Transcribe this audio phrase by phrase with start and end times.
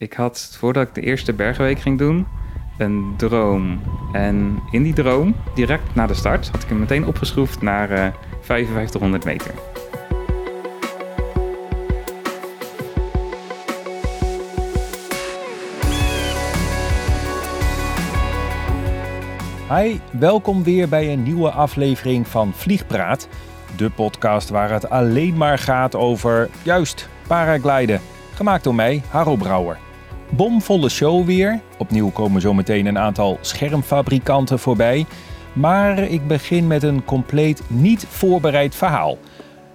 [0.00, 2.26] Ik had, voordat ik de eerste bergenweek ging doen,
[2.76, 3.80] een droom.
[4.12, 8.06] En in die droom, direct na de start, had ik hem meteen opgeschroefd naar uh,
[8.40, 9.54] 5500 meter.
[19.68, 23.28] Hi, welkom weer bij een nieuwe aflevering van Vliegpraat.
[23.76, 28.00] De podcast waar het alleen maar gaat over, juist, paragliden.
[28.34, 29.86] Gemaakt door mij, Harro Brouwer.
[30.30, 31.60] Bomvolle show weer.
[31.78, 35.06] Opnieuw komen zo meteen een aantal schermfabrikanten voorbij.
[35.52, 39.18] Maar ik begin met een compleet niet voorbereid verhaal.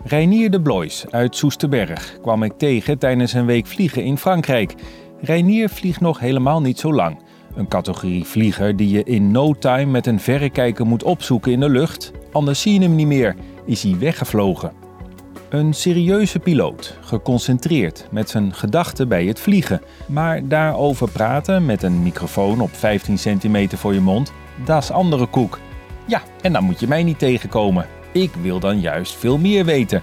[0.03, 4.73] Reinier de Blois uit Soesterberg kwam ik tegen tijdens een week vliegen in Frankrijk.
[5.21, 7.17] Reinier vliegt nog helemaal niet zo lang.
[7.55, 11.69] Een categorie vlieger die je in no time met een verrekijker moet opzoeken in de
[11.69, 12.11] lucht.
[12.31, 13.35] Anders zie je hem niet meer,
[13.65, 14.82] is hij weggevlogen.
[15.53, 19.81] Een serieuze piloot, geconcentreerd met zijn gedachten bij het vliegen.
[20.07, 24.31] Maar daarover praten met een microfoon op 15 centimeter voor je mond,
[24.65, 25.59] dat is andere koek.
[26.05, 27.87] Ja, en dan moet je mij niet tegenkomen.
[28.11, 30.01] Ik wil dan juist veel meer weten.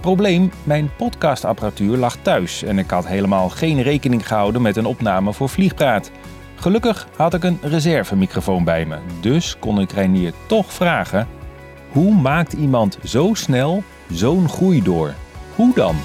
[0.00, 5.32] Probleem, mijn podcastapparatuur lag thuis en ik had helemaal geen rekening gehouden met een opname
[5.32, 6.10] voor Vliegpraat.
[6.54, 11.37] Gelukkig had ik een reservemicrofoon bij me, dus kon ik Reinier toch vragen:
[11.88, 15.14] hoe maakt iemand zo snel zo'n groei door?
[15.54, 15.96] Hoe dan?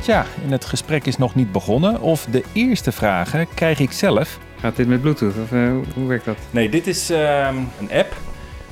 [0.00, 4.38] Tja, en het gesprek is nog niet begonnen of de eerste vragen krijg ik zelf.
[4.60, 6.36] Gaat dit met Bluetooth of uh, hoe werkt dat?
[6.50, 7.48] Nee, dit is uh,
[7.80, 8.16] een app.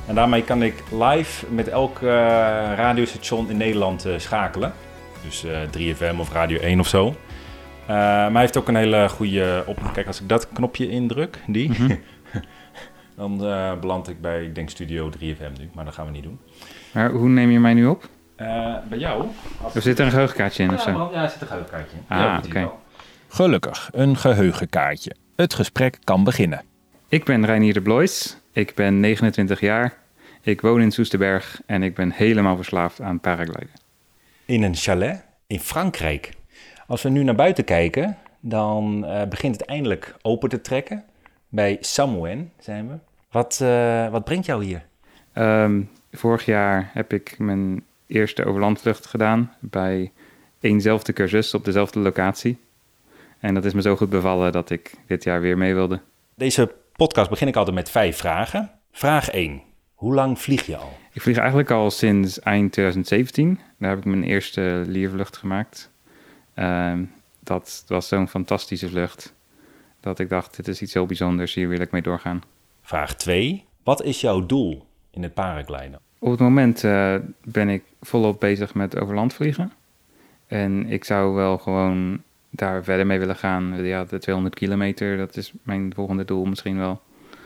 [0.06, 2.11] En daarmee kan ik live met elk uh,
[2.77, 4.72] radiostation in Nederland schakelen.
[5.25, 5.45] Dus
[5.78, 7.15] 3FM of Radio 1 of zo.
[7.87, 9.78] maar hij heeft ook een hele goede op.
[9.93, 11.98] Kijk, als ik dat knopje indruk, die, mm -hmm.
[13.19, 13.39] Dan
[13.81, 16.39] beland ik bij, ik denk Studio 3FM nu, maar dat gaan we niet doen.
[16.93, 18.09] Maar hoe neem je mij nu op?
[18.37, 19.27] Uh, bij jou?
[19.75, 21.11] Er zit er een geheugenkaartje in ja, of zo?
[21.13, 22.17] Ja, er zit een geheugenkaartje in.
[22.17, 22.47] Ah, oké.
[22.47, 22.71] Okay.
[23.29, 25.15] Gelukkig, een geheugenkaartje.
[25.37, 26.63] Het gesprek kan beginnen.
[27.09, 28.37] Ik ben Reinier de Blois.
[28.53, 29.97] Ik ben 29 jaar.
[30.43, 33.73] Ik woon in Soesterberg en ik ben helemaal verslaafd aan paragliden.
[34.45, 36.33] In een chalet in Frankrijk.
[36.87, 41.05] Als we nu naar buiten kijken, dan uh, begint het eindelijk open te trekken.
[41.49, 42.95] Bij Samoen zijn we.
[43.31, 44.87] Wat, uh, wat brengt jou hier?
[45.34, 50.12] Um, vorig jaar heb ik mijn eerste overlandvlucht gedaan bij
[50.61, 52.59] éénzelfde cursus op dezelfde locatie.
[53.39, 56.00] En dat is me zo goed bevallen dat ik dit jaar weer mee wilde.
[56.34, 58.71] Deze podcast begin ik altijd met vijf vragen.
[58.93, 59.62] Vraag 1.
[59.95, 60.99] Hoe lang vlieg je al?
[61.12, 63.60] Ik vlieg eigenlijk al sinds eind 2017.
[63.78, 65.91] Daar heb ik mijn eerste liervlucht gemaakt.
[66.55, 66.93] Uh,
[67.41, 69.34] dat was zo'n fantastische vlucht
[70.00, 72.43] dat ik dacht, dit is iets heel bijzonders, hier wil ik mee doorgaan.
[72.88, 73.65] Vraag 2.
[73.82, 76.00] Wat is jouw doel in het paragliden?
[76.19, 79.72] Op het moment uh, ben ik volop bezig met overland vliegen.
[80.47, 83.84] En ik zou wel gewoon daar verder mee willen gaan.
[83.84, 87.00] Ja, de 200 kilometer, dat is mijn volgende doel misschien wel.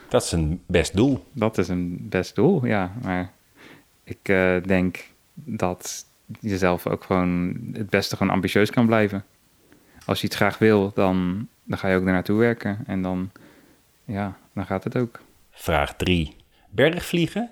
[0.09, 1.23] Dat is een best doel.
[1.31, 2.93] Dat is een best doel, ja.
[3.01, 3.31] Maar
[4.03, 6.05] ik uh, denk dat
[6.39, 9.25] je zelf ook gewoon het beste gewoon ambitieus kan blijven.
[10.05, 12.79] Als je iets graag wil, dan, dan ga je ook daar naartoe werken.
[12.85, 13.31] En dan,
[14.05, 15.21] ja, dan gaat het ook.
[15.55, 16.35] Vraag 3.
[16.69, 17.49] Bergvliegen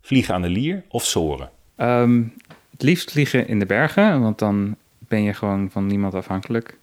[0.00, 1.50] Vliegen aan de lier of soren?
[1.76, 2.34] Um,
[2.70, 6.78] het liefst vliegen in de bergen, want dan ben je gewoon van niemand afhankelijk.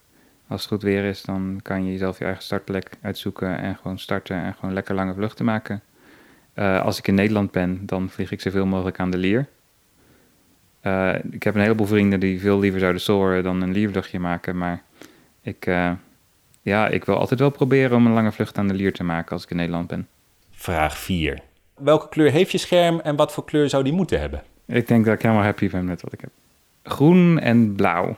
[0.47, 3.99] Als het goed weer is, dan kan je jezelf je eigen startplek uitzoeken en gewoon
[3.99, 5.81] starten en gewoon lekker lange vluchten maken.
[6.55, 9.47] Uh, als ik in Nederland ben, dan vlieg ik zoveel mogelijk aan de lier.
[10.83, 14.57] Uh, ik heb een heleboel vrienden die veel liever zouden soren dan een liervluchtje maken,
[14.57, 14.83] maar
[15.41, 15.91] ik, uh,
[16.61, 19.31] ja, ik wil altijd wel proberen om een lange vlucht aan de lier te maken
[19.31, 20.07] als ik in Nederland ben.
[20.59, 21.39] Vraag 4.
[21.75, 24.43] Welke kleur heeft je scherm en wat voor kleur zou die moeten hebben?
[24.65, 26.29] Ik denk dat ik helemaal happy ben met wat ik heb.
[26.83, 28.15] Groen en blauw.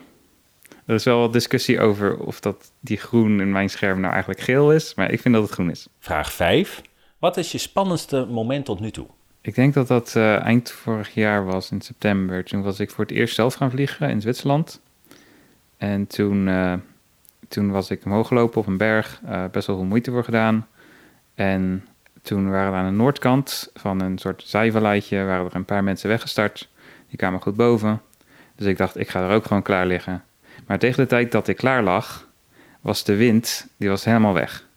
[0.85, 4.41] Er is wel wat discussie over of dat die groen in mijn scherm nou eigenlijk
[4.41, 5.87] geel is, maar ik vind dat het groen is.
[5.99, 6.81] Vraag 5.
[7.17, 9.07] Wat is je spannendste moment tot nu toe?
[9.41, 12.43] Ik denk dat dat uh, eind vorig jaar was, in september.
[12.43, 14.81] Toen was ik voor het eerst zelf gaan vliegen in Zwitserland.
[15.77, 16.73] En toen, uh,
[17.47, 20.67] toen was ik omhoog gelopen op een berg, uh, best wel veel moeite voor gedaan.
[21.35, 21.83] En
[22.21, 26.09] toen waren we aan de noordkant van een soort zijvalleitje, waren er een paar mensen
[26.09, 26.69] weggestart.
[27.07, 28.01] Die kwamen goed boven.
[28.55, 30.23] Dus ik dacht, ik ga er ook gewoon klaar liggen.
[30.67, 32.27] Maar tegen de tijd dat ik klaar lag,
[32.81, 34.67] was de wind, die was helemaal weg.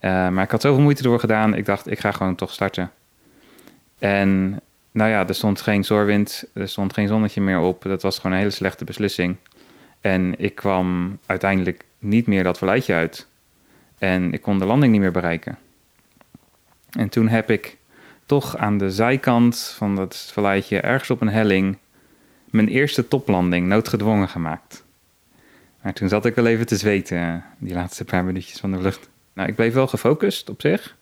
[0.00, 2.90] Uh, maar ik had zoveel moeite door gedaan, ik dacht, ik ga gewoon toch starten.
[3.98, 4.60] En
[4.92, 7.82] nou ja, er stond geen zoorwind, er stond geen zonnetje meer op.
[7.82, 9.36] Dat was gewoon een hele slechte beslissing.
[10.00, 13.26] En ik kwam uiteindelijk niet meer dat verleidje uit.
[13.98, 15.58] En ik kon de landing niet meer bereiken.
[16.98, 17.78] En toen heb ik
[18.26, 21.78] toch aan de zijkant van dat valleitje, ergens op een helling,
[22.50, 24.84] mijn eerste toplanding noodgedwongen gemaakt.
[25.82, 28.78] Maar toen zat ik wel even te zweten, eh, die laatste paar minuutjes van de
[28.78, 29.08] vlucht.
[29.32, 30.96] Nou, ik bleef wel gefocust op zich,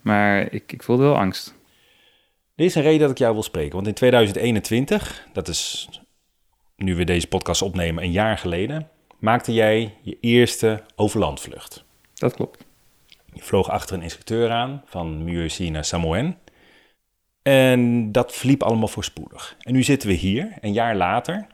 [0.00, 1.54] maar ik, ik voelde wel angst.
[2.54, 3.74] Dit is een reden dat ik jou wil spreken.
[3.74, 5.88] Want in 2021, dat is
[6.76, 8.88] nu we deze podcast opnemen, een jaar geleden,
[9.18, 11.84] maakte jij je eerste overlandvlucht.
[12.14, 12.65] Dat klopt.
[13.36, 16.36] Je vloog achter een instructeur aan van Murcie naar Samoen.
[17.42, 19.56] En dat verliep allemaal voorspoedig.
[19.60, 21.46] En nu zitten we hier, een jaar later.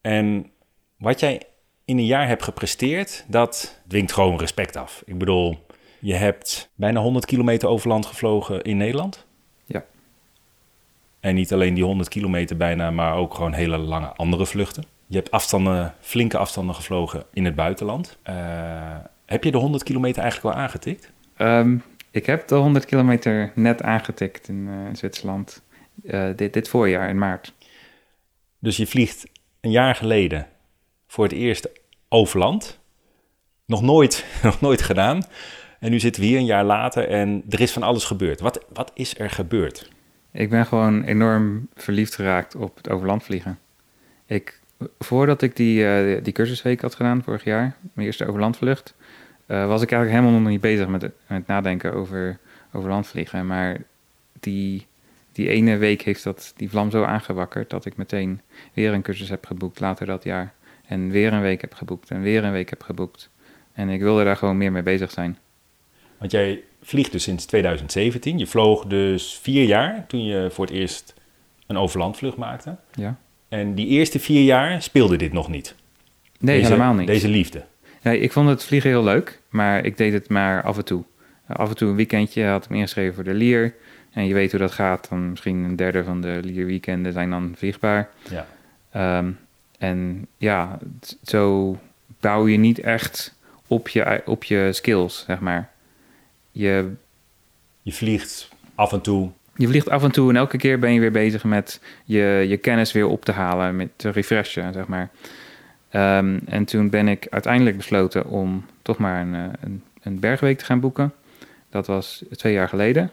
[0.00, 0.50] En
[0.96, 1.42] wat jij
[1.84, 5.02] in een jaar hebt gepresteerd, dat dwingt gewoon respect af.
[5.06, 5.66] Ik bedoel,
[5.98, 9.26] je hebt bijna 100 kilometer overland gevlogen in Nederland.
[9.64, 9.84] Ja.
[11.20, 14.84] En niet alleen die 100 kilometer bijna, maar ook gewoon hele lange andere vluchten.
[15.06, 18.18] Je hebt afstanden, flinke afstanden gevlogen in het buitenland.
[18.28, 18.34] Uh,
[19.26, 21.12] heb je de 100 kilometer eigenlijk wel aangetikt?
[21.38, 25.62] Um, ik heb de 100 kilometer net aangetikt in, uh, Zwitserland.
[26.02, 27.52] Uh, dit, dit voorjaar, in maart.
[28.58, 29.26] Dus je vliegt
[29.60, 30.46] een jaar geleden
[31.06, 31.68] voor het eerst
[32.08, 32.78] overland.
[33.66, 35.22] Nog nooit, nog nooit gedaan.
[35.80, 38.40] En nu zitten we hier een jaar later en er is van alles gebeurd.
[38.40, 39.90] Wat, wat is er gebeurd?
[40.32, 43.58] Ik ben gewoon enorm verliefd geraakt op het overland vliegen.
[44.26, 44.60] Ik,
[44.98, 48.94] voordat ik die, uh, die cursusweek had gedaan vorig jaar, mijn eerste overlandvlucht,
[49.46, 52.38] uh, was ik eigenlijk helemaal nog niet bezig met, met nadenken over,
[52.72, 53.46] over landvliegen.
[53.46, 53.82] Maar
[54.40, 54.86] die,
[55.32, 58.40] die ene week heeft dat, die vlam zo aangewakkerd dat ik meteen
[58.72, 60.54] weer een cursus heb geboekt later dat jaar.
[60.86, 63.30] En weer een week heb geboekt en weer een week heb geboekt.
[63.72, 65.38] En ik wilde daar gewoon meer mee bezig zijn.
[66.18, 68.38] Want jij vliegt dus sinds 2017.
[68.38, 71.14] Je vloog dus vier jaar toen je voor het eerst
[71.66, 72.76] een overlandvlucht maakte.
[72.94, 73.16] Ja.
[73.48, 75.74] En die eerste vier jaar speelde dit nog niet?
[76.38, 77.06] Nee, deze, helemaal niet.
[77.06, 77.64] Deze liefde?
[78.04, 81.04] Nee, ik vond het vliegen heel leuk, maar ik deed het maar af en toe.
[81.46, 83.74] af en toe een weekendje had ik me ingeschreven voor de Lier.
[84.12, 85.08] En je weet hoe dat gaat.
[85.08, 88.08] Dan misschien een derde van de Lier weekenden zijn dan vliegbaar.
[88.30, 89.18] Ja.
[89.18, 89.38] Um,
[89.78, 90.78] en ja,
[91.22, 91.78] zo
[92.20, 93.34] bouw je niet echt
[93.66, 95.70] op je, op je skills, zeg maar.
[96.50, 96.92] Je,
[97.82, 99.30] je vliegt af en toe.
[99.56, 102.56] Je vliegt af en toe en elke keer ben je weer bezig met je, je
[102.56, 105.10] kennis weer op te halen, met te refreshen, zeg maar.
[105.96, 110.58] Um, en toen ben ik uiteindelijk besloten om toch maar een, eh, een, een, bergweek
[110.58, 111.12] te gaan boeken.
[111.68, 113.10] Dat was twee jaar geleden.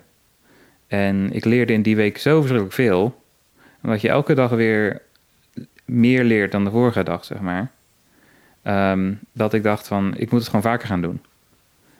[0.87, 3.23] En ik leerde in die week zo verschrikkelijk veel.
[3.83, 5.01] Omdat je elke dag weer
[5.85, 7.71] meer leert dan de vorige dag, zeg maar.
[8.63, 11.21] Um, dat ik dacht van, ik moet het gewoon vaker gaan doen.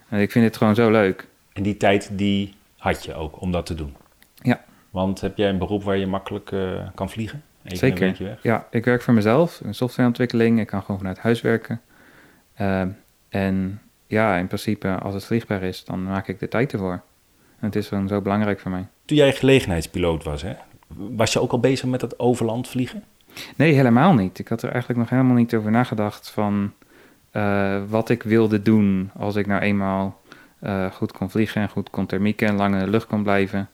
[0.09, 1.27] En ik vind het gewoon zo leuk.
[1.53, 3.95] En die tijd, die had je ook om dat te doen?
[4.35, 4.63] Ja.
[4.89, 7.43] Want heb jij een beroep waar je makkelijk uh, kan vliegen?
[7.63, 8.15] Even Zeker.
[8.19, 8.43] Weg?
[8.43, 10.59] Ja, ik werk voor mezelf, in softwareontwikkeling.
[10.59, 11.81] Ik kan gewoon vanuit huis werken.
[12.61, 12.81] Uh,
[13.29, 17.01] en ja, in principe, als het vliegbaar is, dan maak ik de tijd ervoor.
[17.59, 18.87] En het is gewoon zo belangrijk voor mij.
[19.05, 20.53] Toen jij gelegenheidspiloot was, hè,
[20.95, 23.03] was je ook al bezig met het overland vliegen?
[23.55, 24.39] Nee, helemaal niet.
[24.39, 26.73] Ik had er eigenlijk nog helemaal niet over nagedacht van
[27.33, 30.21] uh, wat ik wilde doen als ik nou eenmaal
[30.63, 33.69] uh, goed kon vliegen en goed kon thermieken en lang in de lucht kon blijven.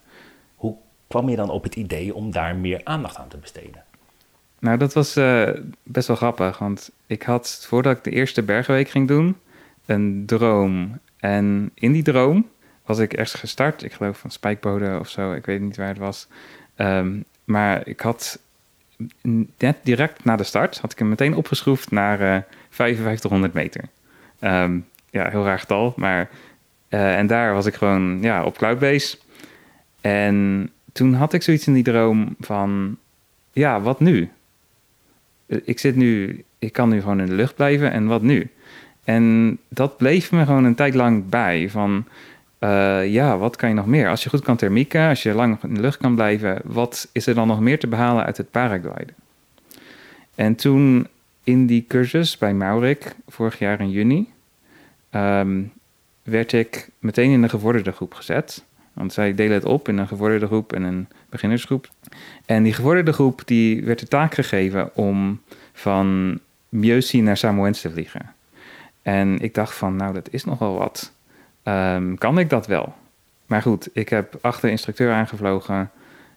[1.08, 3.82] Kwam je dan op het idee om daar meer aandacht aan te besteden?
[4.58, 5.48] Nou, dat was uh,
[5.82, 9.36] best wel grappig, want ik had voordat ik de eerste bergenweek ging doen,
[9.86, 10.98] een droom.
[11.16, 12.48] En in die droom
[12.84, 15.98] was ik ergens gestart, ik geloof van Spijkbode of zo, ik weet niet waar het
[15.98, 16.28] was.
[16.76, 18.38] Um, maar ik had
[19.58, 22.36] net direct na de start had ik hem meteen opgeschroefd naar uh,
[22.68, 23.84] 5500 meter.
[24.40, 26.28] Um, ja, heel raar getal, maar...
[26.88, 29.18] Uh, en daar was ik gewoon ja, op Cloudbase.
[30.00, 32.96] En toen had ik zoiets in die droom van...
[33.52, 34.30] Ja, wat nu?
[35.46, 36.44] Eh, ik zit nu...
[36.58, 38.50] Ik kan nu gewoon in de lucht blijven en wat nu?
[39.04, 41.70] En dat bleef me gewoon een tijd lang bij.
[41.70, 42.04] Van
[42.60, 44.08] uh, ja, wat kan je nog meer?
[44.08, 47.26] Als je goed kan thermieken, als je lang in de lucht kan blijven, wat is
[47.26, 49.14] er dan nog meer te behalen uit het paragliden?
[50.34, 51.06] En toen
[51.44, 54.28] in die cursus bij Maurik, vorig jaar in juni,
[55.10, 55.72] um,
[56.22, 58.64] werd ik meteen in een gevorderde groep gezet.
[58.98, 61.88] Want zij delen het op in een gevorderde groep en een beginnersgroep.
[62.46, 65.40] En die gevorderde groep die werd de taak gegeven om
[65.72, 66.38] van
[66.68, 68.34] Mjeusi naar Samoens te vliegen.
[69.02, 71.12] En ik dacht van, nou, dat is nogal wat.
[71.64, 72.94] Um, kan ik dat wel?
[73.46, 75.90] Maar goed, ik heb achter de instructeur aangevlogen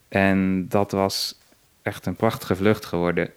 [0.08, 1.40] en dat was
[1.82, 3.30] echt een prachtige vlucht geworden.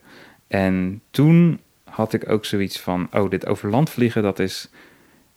[0.46, 4.68] En toen had ik ook zoiets van, oh, dit over land vliegen, dat is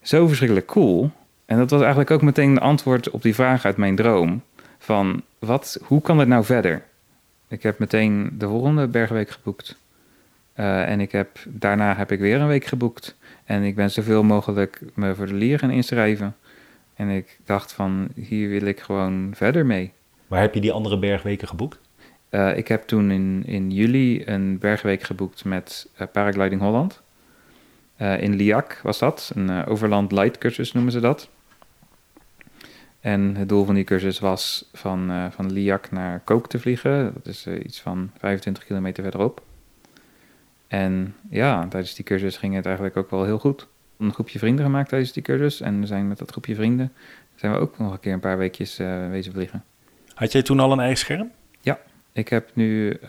[0.02, 1.12] zo verschrikkelijk cool.
[1.48, 4.42] En dat was eigenlijk ook meteen de antwoord op die vraag uit mijn droom.
[4.78, 6.84] Van, wat, hoe kan het nou verder?
[7.48, 9.76] Ik heb meteen de volgende bergweek geboekt.
[10.56, 13.18] Uh, en ik heb, daarna heb ik weer een week geboekt.
[13.46, 16.36] En ik ben zoveel mogelijk me voor de lier gaan inschrijven.
[16.96, 19.92] En ik dacht van, hier wil ik gewoon verder mee.
[20.28, 21.80] Waar heb je die andere bergweken geboekt?
[22.30, 27.02] Uh, ik heb toen in, in juli een bergweek geboekt met uh, Paragliding Holland.
[27.96, 31.30] Eh, in Liac was dat, een overland light cursus noemen ze dat.
[33.08, 37.14] En het doel van die cursus was van, uh, van Liac naar Kook te vliegen.
[37.14, 39.42] Dat is iets van 25 kilometer verderop.
[40.68, 43.68] En ja, tijdens die cursus ging het eigenlijk ook wel heel goed.
[43.98, 45.62] Een groepje vrienden gemaakt tijdens die cursus.
[45.62, 46.94] En we zijn met dat groepje vrienden
[47.36, 48.78] zijn we ook nog een keer een paar weekjes
[49.10, 49.64] wezen vliegen.
[50.14, 51.32] Had jij toen al een eigen scherm?
[51.62, 51.80] Ja,
[52.12, 53.00] ik heb nu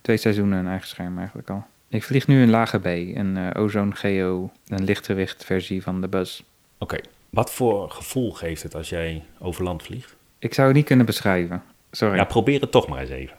[0.00, 1.66] twee seizoenen een eigen scherm eigenlijk al.
[1.88, 6.08] Ik vlieg nu een lage B, een uh, Ozone Geo, een lichtgewicht versie van de
[6.08, 6.42] Buzz.
[6.78, 6.96] Oké,
[7.30, 10.16] wat voor gevoel geeft het als jij over land vliegt?
[10.38, 12.16] Ik zou het niet kunnen beschrijven, sorry.
[12.16, 13.36] Ja, probeer het toch maar eens even.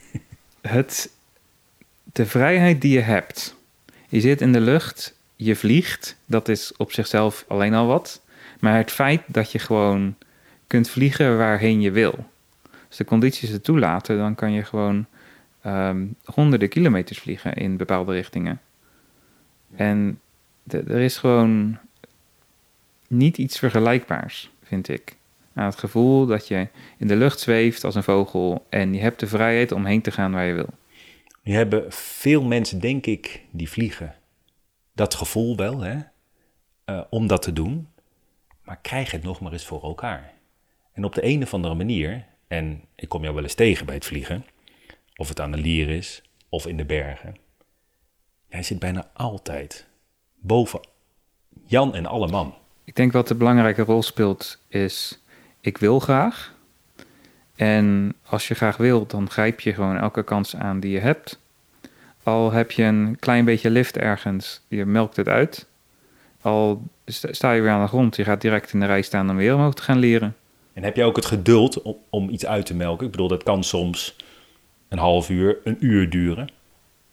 [0.60, 1.10] het,
[2.12, 3.56] de vrijheid die je hebt.
[4.08, 8.22] Je zit in de lucht, je vliegt, dat is op zichzelf alleen al wat.
[8.60, 10.14] Maar het feit dat je gewoon
[10.66, 12.26] kunt vliegen waarheen je wil.
[12.88, 15.06] Als de condities het toelaten, dan kan je gewoon
[15.66, 18.60] um, honderden kilometers vliegen in bepaalde richtingen.
[19.76, 20.20] En
[20.66, 21.78] er is gewoon
[23.08, 25.16] niet iets vergelijkbaars, vind ik.
[25.54, 29.20] Aan het gevoel dat je in de lucht zweeft als een vogel en je hebt
[29.20, 30.68] de vrijheid om heen te gaan waar je wil.
[31.42, 34.14] Nu hebben veel mensen, denk ik, die vliegen,
[34.92, 35.96] dat gevoel wel, hè,
[36.86, 37.88] uh, om dat te doen,
[38.62, 40.32] maar krijg het nog maar eens voor elkaar.
[40.92, 43.94] En op de een of andere manier, en ik kom jou wel eens tegen bij
[43.94, 44.44] het vliegen,
[45.16, 47.36] of het aan de lier is, of in de bergen.
[48.48, 49.86] Hij zit bijna altijd
[50.34, 50.80] boven
[51.66, 52.54] Jan en alle man.
[52.88, 55.20] Ik denk wat de belangrijke rol speelt is,
[55.60, 56.54] ik wil graag.
[57.56, 61.40] En als je graag wilt, dan grijp je gewoon elke kans aan die je hebt.
[62.22, 65.66] Al heb je een klein beetje lift ergens, je melkt het uit.
[66.40, 69.36] Al sta je weer aan de grond, je gaat direct in de rij staan om
[69.36, 70.36] weer omhoog te gaan leren.
[70.72, 73.06] En heb je ook het geduld om, om iets uit te melken?
[73.06, 74.16] Ik bedoel, dat kan soms
[74.88, 76.48] een half uur, een uur duren.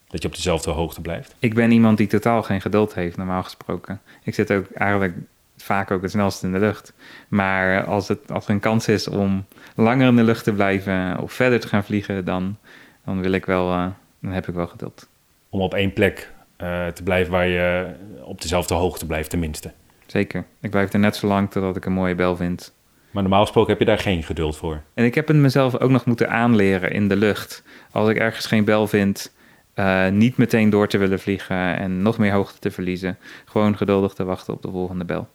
[0.08, 1.34] Dat je op dezelfde hoogte blijft.
[1.38, 4.00] Ik ben iemand die totaal geen geduld heeft, normaal gesproken.
[4.22, 5.14] Ik zit ook eigenlijk
[5.56, 6.92] vaak ook het snelst in de lucht.
[7.28, 9.44] Maar als, het, als er een kans is om
[9.74, 12.56] langer in de lucht te blijven of verder te gaan vliegen, dan,
[13.04, 13.86] dan wil ik wel, uh,
[14.20, 15.08] dan heb ik wel geduld.
[15.48, 19.72] Om op één plek uh, te blijven waar je op dezelfde hoogte blijft, tenminste.
[20.06, 20.44] Zeker.
[20.60, 22.74] Ik blijf er net zo lang totdat ik een mooie bel vind.
[23.10, 24.82] Maar normaal gesproken heb je daar geen geduld voor.
[24.94, 27.62] En ik heb het mezelf ook nog moeten aanleren in de lucht.
[27.90, 29.32] Als ik ergens geen bel vind,
[29.74, 33.18] uh, niet meteen door te willen vliegen en nog meer hoogte te verliezen.
[33.44, 35.28] Gewoon geduldig te wachten op de volgende bel.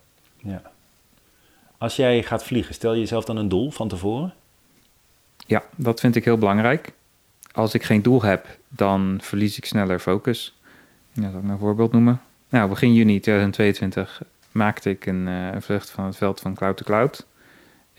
[0.44, 0.62] Ja.
[1.78, 4.34] Als jij gaat vliegen, stel je jezelf dan een doel van tevoren?
[5.48, 6.94] Ja, dat vind ik heel belangrijk.
[7.52, 10.58] Als ik geen doel heb, dan verlies ik sneller focus.
[11.12, 12.22] Ja, zal ik een voorbeeld noemen?
[12.50, 14.22] Nou, begin juni 2022
[14.52, 17.26] maakte ik een, uh, een vlucht van het veld van cloud to cloud.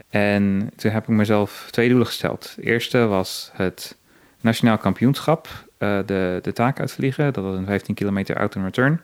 [0.08, 2.56] En toen heb ik mezelf twee doelen gesteld.
[2.60, 3.96] Eerste was het
[4.40, 7.32] nationaal kampioenschap, uh, de, de taak uitvliegen.
[7.32, 9.00] Dat was een 15 kilometer out and return.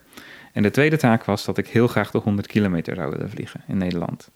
[0.58, 3.62] En de tweede taak was dat ik heel graag de 100 kilometer zou willen vliegen
[3.66, 4.30] in Nederland.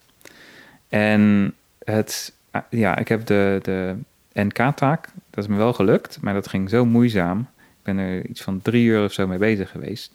[0.88, 3.96] En het, ah, ja, ik heb de, de
[4.32, 7.40] NK-taak, dat is me wel gelukt, maar dat ging zo moeizaam.
[7.40, 10.12] Ik ben er iets van drie uur of zo mee bezig geweest.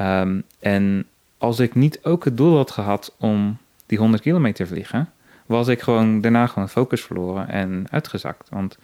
[0.00, 1.06] Um, en
[1.38, 3.56] als ik niet ook het doel had gehad om
[3.86, 5.12] die 100 kilometer vliegen,
[5.46, 8.48] was ik gewoon daarna gewoon focus verloren en uitgezakt.
[8.48, 8.78] Want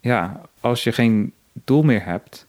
[0.00, 2.46] ja, als je geen doel meer hebt,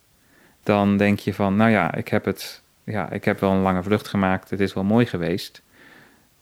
[0.64, 3.84] dan denk je van, nou ja, ik heb het, ja, ik heb wel een lange
[3.84, 5.62] vlucht gemaakt, het is wel mooi geweest,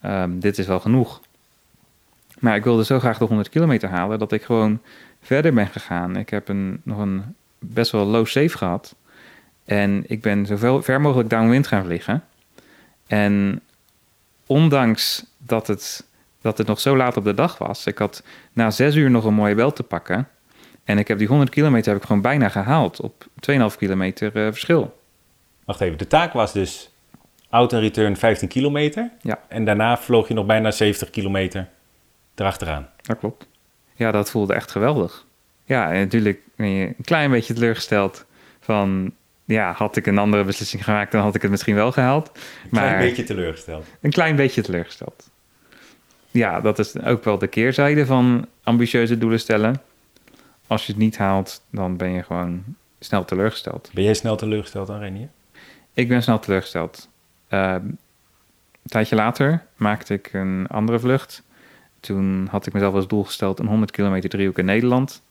[0.05, 1.21] um, dit is wel genoeg.
[2.39, 4.81] Maar ik wilde zo graag de 100 kilometer halen dat ik gewoon
[5.21, 6.15] verder ben gegaan.
[6.15, 8.95] Ik heb een, nog een best wel low safe gehad.
[9.65, 12.23] En ik ben zo ver mogelijk downwind gaan vliegen.
[13.07, 13.61] En
[14.45, 16.05] ondanks dat het
[16.43, 17.85] dat het nog zo laat op de dag was.
[17.85, 18.23] Ik had
[18.53, 20.27] na zes uur nog een mooie bel te pakken.
[20.83, 24.43] En ik heb die 100 kilometer heb ik gewoon bijna gehaald op 2,5 kilometer uh,
[24.51, 24.99] verschil.
[25.65, 26.91] Wacht even, de taak was dus
[27.49, 29.11] out en return 15 kilometer.
[29.21, 29.39] Ja.
[29.47, 31.69] En daarna vloog je nog bijna 70 kilometer
[32.35, 32.89] erachteraan.
[33.01, 33.47] Dat klopt.
[33.95, 35.25] Ja, dat voelde echt geweldig.
[35.65, 38.25] Ja, en natuurlijk ben je een klein beetje teleurgesteld
[38.59, 39.13] van...
[39.45, 42.31] Ja, had ik een andere beslissing gemaakt, dan had ik het misschien wel gehaald.
[42.63, 43.85] Een klein beetje teleurgesteld.
[44.01, 45.31] Een klein beetje teleurgesteld
[46.33, 49.81] ja, dat is ook wel de keerzijde van ambitieuze doelen stellen.
[50.67, 52.63] Als je het niet haalt, dan ben je gewoon
[52.99, 53.89] snel teleurgesteld.
[53.93, 55.27] Ben jij snel teleurgesteld aan Renier?
[55.93, 57.09] Ik ben snel teleurgesteld.
[57.49, 57.97] Uh, een
[58.83, 61.43] tijdje later maakte ik een andere vlucht.
[61.99, 65.23] Toen had ik mezelf als doel gesteld een 100 kilometer driehoek in Nederland.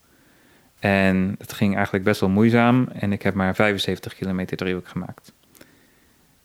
[0.78, 5.32] En het ging eigenlijk best wel moeizaam en ik heb maar 75 kilometer driehoek gemaakt.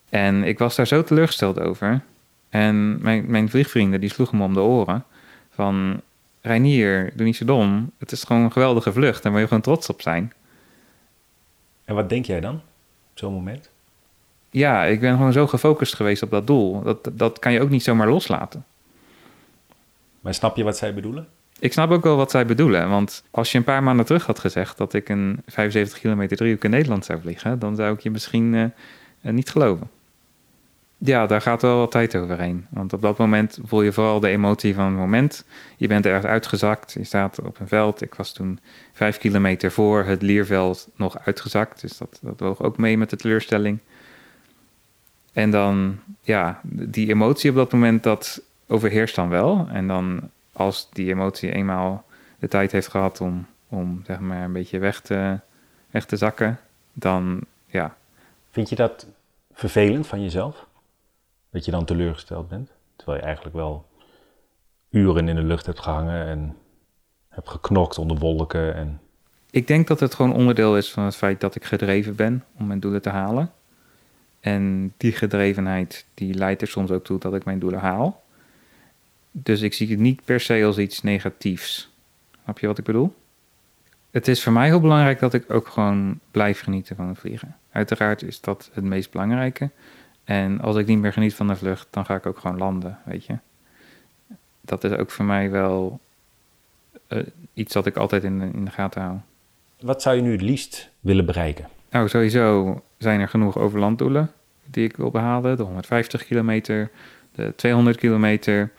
[0.10, 2.02] En ik was daar zo teleurgesteld over
[2.50, 5.06] en mijn, mijn vliegvrienden die sloegen me om de oren.
[5.50, 6.02] Van,
[6.42, 7.92] Reinier, doe niet zo dom.
[7.98, 9.24] Het is gewoon een geweldige vlucht.
[9.24, 10.34] Daar wil je gewoon trots op zijn.
[11.86, 12.56] En wat denk jij dan
[13.12, 13.70] op zo'n moment?
[14.58, 16.82] Ja, ik ben gewoon zo gefocust geweest op dat doel.
[16.82, 18.66] Dat, dat kan je ook niet zomaar loslaten.
[20.20, 21.28] Maar snap je wat zij bedoelen?
[21.60, 22.90] Ik snap ook wel wat zij bedoelen.
[22.90, 26.64] Want als je een paar maanden terug had gezegd dat ik een 75 kilometer driehoek
[26.64, 28.66] in Nederland zou vliegen, dan zou ik je misschien uh,
[29.22, 29.90] niet geloven.
[30.98, 32.66] Ja, daar gaat wel wat tijd overheen.
[32.70, 35.46] Want op dat moment voel je vooral de emotie van het moment.
[35.78, 38.02] Je bent ergens uitgezakt, je staat op een veld.
[38.02, 38.60] Ik was toen
[38.94, 41.82] vijf kilometer voor het Lierveld nog uitgezakt.
[41.82, 43.80] Dus dat, dat woog ook mee met de teleurstelling.
[45.38, 49.68] En dan, ja, die emotie op dat moment, dat overheerst dan wel.
[49.72, 52.06] En dan als die emotie eenmaal
[52.40, 55.40] de tijd heeft gehad om, om zeg maar een beetje weg te,
[55.90, 56.60] weg te zakken,
[56.94, 57.96] dan ja.
[58.52, 59.08] Vind je dat
[59.54, 60.68] vervelend van jezelf?
[61.50, 62.72] Dat je dan teleurgesteld bent?
[62.96, 63.86] Terwijl je eigenlijk wel
[64.90, 66.56] uren in de lucht hebt gehangen en
[67.30, 68.76] hebt geknokt onder wolken.
[68.76, 69.00] En...
[69.50, 72.68] Ik denk dat het gewoon onderdeel is van het feit dat ik gedreven ben om
[72.68, 73.52] mijn doelen te halen.
[74.48, 78.24] En die gedrevenheid die leidt er soms ook toe dat ik mijn doelen haal.
[79.32, 81.90] Dus ik zie het niet per se als iets negatiefs.
[82.44, 83.16] Snap je wat ik bedoel?
[84.12, 87.56] Het is voor mij heel belangrijk dat ik ook gewoon blijf genieten van het vliegen.
[87.72, 89.70] Uiteraard is dat het meest belangrijke.
[90.24, 93.00] En als ik niet meer geniet van de vlucht, dan ga ik ook gewoon landen,
[93.06, 93.38] weet je.
[94.62, 96.00] Dat is ook voor mij wel
[97.10, 99.18] uh, iets dat ik altijd in de, in de gaten hou.
[99.80, 101.68] Wat zou je nu het liefst willen bereiken?
[101.90, 104.32] Nou, sowieso zijn er genoeg overlanddoelen
[104.72, 105.58] die ik wil behalen.
[105.58, 106.90] De 150 kilometer,
[107.32, 108.72] de 200 kilometer,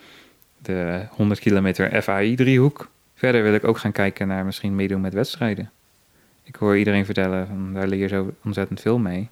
[0.62, 2.90] de 100 kilometer FAI-driehoek.
[3.14, 5.70] Verder wil ik ook gaan kijken naar misschien meedoen met wedstrijden.
[6.42, 9.28] Ik hoor iedereen vertellen, van, daar leer je zo ontzettend veel mee.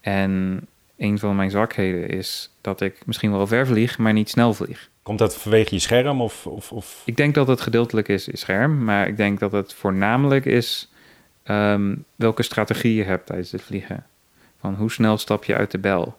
[0.00, 0.60] En
[0.96, 4.90] een van mijn zwakheden is dat ik misschien wel ver vlieg, maar niet snel vlieg.
[5.02, 6.20] Komt dat vanwege je scherm?
[6.20, 7.02] Of, of, of?
[7.04, 10.92] Ik denk dat het gedeeltelijk is, is scherm, maar ik denk dat het voornamelijk is
[11.42, 14.06] ehm, welke strategie je hebt tijdens het vliegen.
[14.62, 16.16] Van hoe snel stap je uit de bel?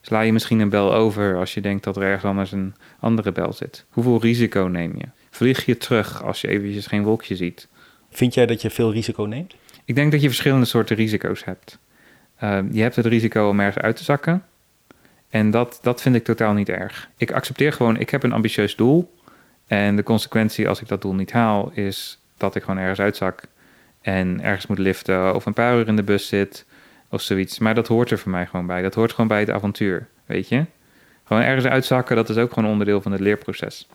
[0.00, 3.32] Sla je misschien een bel over als je denkt dat er ergens anders een andere
[3.32, 3.84] bel zit?
[3.90, 5.04] Hoeveel risico neem je?
[5.30, 7.68] Vlieg je terug als je eventjes geen wolkje ziet?
[8.10, 9.54] Vind jij dat je veel risico neemt?
[9.84, 11.78] Ik denk dat je verschillende soorten risico's hebt.
[12.36, 14.44] Ehm, je hebt het risico om ergens uit te zakken.
[15.28, 17.10] En dat, dat vind ik totaal niet erg.
[17.16, 19.14] Ik accepteer gewoon, ik heb een ambitieus doel.
[19.66, 23.42] En de consequentie als ik dat doel niet haal, is dat ik gewoon ergens uitzak.
[24.00, 26.66] En ergens moet liften of een paar uur in de bus zit
[27.08, 27.58] of zoiets.
[27.58, 28.82] Maar dat hoort er voor mij gewoon bij.
[28.82, 30.64] Dat hoort gewoon bij het avontuur, weet je.
[31.24, 33.88] Gewoon ergens uitzakken, dat is ook gewoon onderdeel van het leerproces.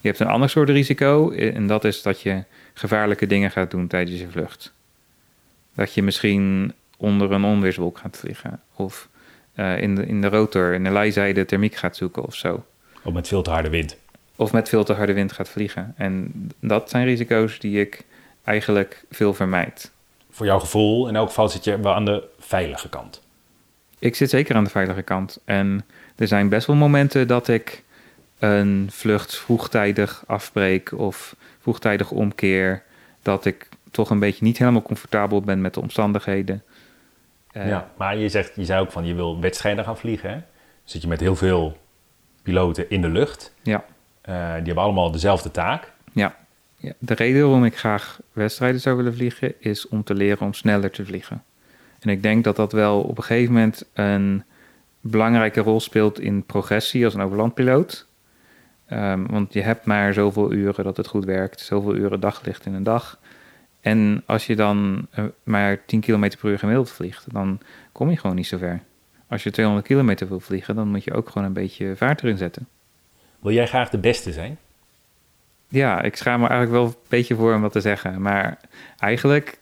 [0.00, 3.86] Je hebt een ander soort risico en dat is dat je gevaarlijke dingen gaat doen
[3.86, 4.72] tijdens je vlucht.
[5.74, 8.60] Dat je misschien onder een onweerswolk gaat vliegen.
[8.74, 9.08] Of
[9.54, 12.64] uh, in, de, in de rotor, in de leizijde thermiek gaat zoeken of zo.
[13.02, 13.96] Of met veel te harde wind.
[14.36, 15.94] Of met veel te harde wind gaat vliegen.
[15.96, 18.04] En dat zijn risico's die ik
[18.44, 19.90] eigenlijk veel vermijd.
[20.38, 23.22] Voor jouw gevoel, in elk geval zit je wel aan de veilige kant.
[23.98, 25.40] Ik zit zeker aan de veilige kant.
[25.44, 25.84] En
[26.16, 27.84] er zijn best wel momenten dat ik
[28.38, 32.82] een vlucht vroegtijdig afbreek of vroegtijdig omkeer.
[33.22, 36.62] Dat ik toch een beetje niet helemaal comfortabel ben met de omstandigheden.
[37.52, 40.30] Uh, ja, maar je, zegt, je zei ook van je wil wedstrijden gaan vliegen.
[40.30, 40.40] Hè?
[40.84, 41.76] Zit je met heel veel
[42.42, 43.54] piloten in de lucht.
[43.62, 43.84] Ja.
[44.28, 45.92] Uh, die hebben allemaal dezelfde taak.
[46.12, 46.36] Ja.
[46.78, 46.92] Ja.
[46.98, 50.90] De reden waarom ik graag wedstrijden zou willen vliegen is om te leren om sneller
[50.90, 51.42] te vliegen.
[51.98, 54.42] En ik denk dat dat wel op een gegeven moment een
[55.00, 58.06] belangrijke rol speelt in progressie als een overlandpiloot.
[58.92, 62.74] Um, want je hebt maar zoveel uren dat het goed werkt, zoveel uren daglicht in
[62.74, 63.18] een dag.
[63.80, 67.60] En als je dan eh, maar 10 km per uur gemiddeld vliegt, dan
[67.92, 68.80] kom je gewoon niet zo ver.
[69.26, 72.36] Als je 200 kilometer wil vliegen, dan moet je ook gewoon een beetje vaart erin
[72.36, 72.68] zetten.
[73.38, 74.58] Wil jij graag de beste zijn?
[75.68, 78.22] Ja, ik schaam me eigenlijk wel een beetje voor om wat te zeggen.
[78.22, 78.58] Maar
[78.98, 79.58] eigenlijk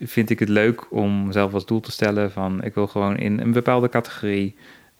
[0.00, 2.62] vind ik het leuk om mezelf als doel te stellen van...
[2.64, 4.56] ik wil gewoon in een bepaalde categorie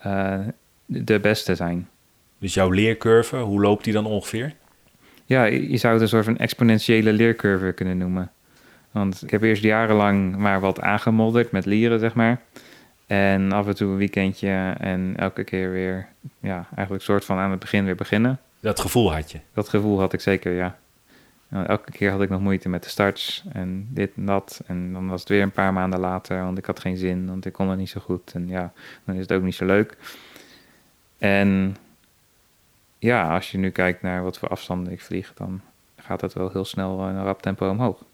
[0.07, 0.39] uh,
[0.87, 1.89] de beste zijn.
[2.39, 4.55] Dus jouw leercurve, hoe loopt die dan ongeveer?
[5.25, 8.31] Ja, je zou het een soort van exponentiële leercurve kunnen noemen.
[8.91, 12.41] Want ik heb eerst jarenlang maar wat aangemodderd met lieren, zeg maar.
[13.07, 16.09] En af en toe een weekendje en elke keer weer,
[16.41, 18.41] ja, eigenlijk soort van aan het begin weer beginnen.
[18.61, 19.40] Dat gevoel had je?
[19.55, 20.79] Dat gevoel had ik zeker, ja.
[21.49, 24.62] En elke keer had ik nog moeite met de starts en dit en dat.
[24.66, 27.44] En dan was het weer een paar maanden later, want ik had geen zin, want
[27.46, 28.33] ik kon het niet zo goed.
[28.35, 28.73] En ja,
[29.05, 29.96] dan is het ook niet zo leuk.
[31.18, 31.77] En
[32.99, 35.61] ja, als je nu kijkt naar wat voor afstanden ik vlieg, dan
[35.96, 38.05] gaat het wel heel snel in een rap tempo omhoog.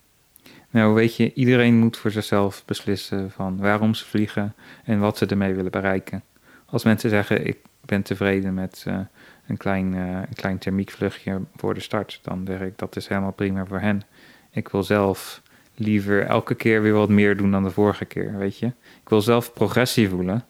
[0.70, 4.54] Nou, weet je, iedereen moet voor zichzelf beslissen van waarom ze vliegen
[4.85, 6.22] en wat ze ermee willen bereiken.
[6.64, 8.98] Als mensen zeggen, ik ben tevreden met uh,
[9.46, 13.32] een, klein, uh, een klein thermiekvluchtje voor de start, dan denk ik dat is helemaal
[13.32, 14.02] prima voor hen.
[14.50, 15.42] Ik wil zelf
[15.74, 18.66] liever elke keer weer wat meer doen dan de vorige keer, weet je.
[19.02, 20.44] Ik wil zelf progressie voelen.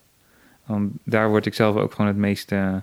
[0.66, 2.82] Want daar word ik zelf ook gewoon het meeste...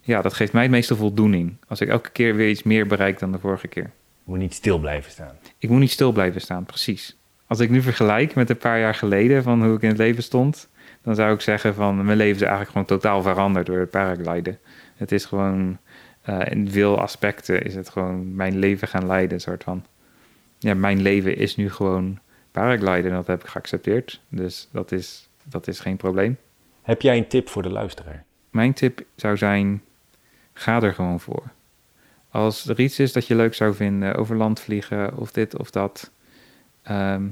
[0.00, 1.56] Ja, dat geeft mij het meeste voldoening.
[1.68, 3.90] Als ik elke keer weer iets meer bereik dan de vorige keer.
[4.24, 5.36] Je moet niet stil blijven staan.
[5.58, 7.16] Ik moet niet stil blijven staan, precies.
[7.46, 10.22] Als ik nu vergelijk met een paar jaar geleden van hoe ik in het leven
[10.22, 10.68] stond...
[11.02, 14.58] dan zou ik zeggen van mijn leven is eigenlijk gewoon totaal veranderd door het paragliden.
[15.02, 15.78] Het is gewoon...
[16.28, 19.84] Uh, in veel aspecten is het gewoon mijn leven gaan leiden, soort van
[20.62, 22.18] ja, mijn leven is nu gewoon
[22.50, 24.20] paragliden en dat heb ik geaccepteerd.
[24.28, 26.36] Dus dat is, dat is geen probleem.
[26.82, 28.24] Heb jij een tip voor de luisteraar?
[28.50, 29.82] Mijn tip zou zijn,
[30.52, 31.42] ga er gewoon voor.
[32.30, 35.70] Als er iets is dat je leuk zou vinden, over land vliegen of dit of
[35.70, 36.10] dat.
[36.82, 37.26] Ehm,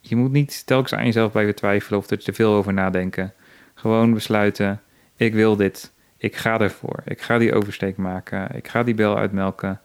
[0.00, 3.34] je moet niet telkens aan jezelf blijven twijfelen of er te veel over nadenken.
[3.74, 4.82] Gewoon besluiten,
[5.16, 7.02] ik wil dit, ik ga ervoor.
[7.04, 9.80] Ik ga die oversteek maken, ik ga die bel uitmelken,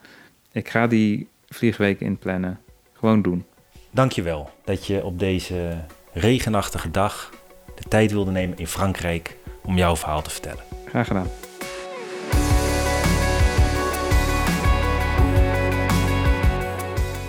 [0.51, 2.59] ik ga die vliegweek inplannen.
[2.93, 3.45] Gewoon doen.
[3.91, 5.77] Dankjewel dat je op deze
[6.13, 7.29] regenachtige dag
[7.75, 10.63] de tijd wilde nemen in Frankrijk om jouw verhaal te vertellen.
[10.85, 11.27] Graag gedaan.